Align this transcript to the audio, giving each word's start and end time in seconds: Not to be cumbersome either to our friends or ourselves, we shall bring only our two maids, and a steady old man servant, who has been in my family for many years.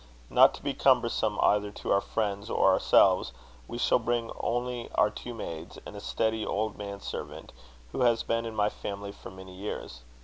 Not 0.31 0.55
to 0.55 0.63
be 0.63 0.73
cumbersome 0.73 1.37
either 1.43 1.69
to 1.73 1.91
our 1.91 2.01
friends 2.01 2.49
or 2.49 2.71
ourselves, 2.71 3.33
we 3.67 3.77
shall 3.77 3.99
bring 3.99 4.31
only 4.39 4.89
our 4.95 5.11
two 5.11 5.35
maids, 5.35 5.77
and 5.85 5.95
a 5.95 5.99
steady 6.01 6.43
old 6.43 6.75
man 6.75 6.99
servant, 7.01 7.53
who 7.91 8.01
has 8.01 8.23
been 8.23 8.47
in 8.47 8.55
my 8.55 8.69
family 8.69 9.11
for 9.11 9.29
many 9.29 9.53
years. 9.53 10.01